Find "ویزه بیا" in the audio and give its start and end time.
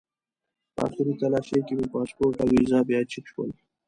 2.51-3.01